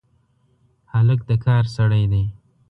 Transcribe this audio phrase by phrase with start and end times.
[0.93, 2.23] هلک د کار سړی دی.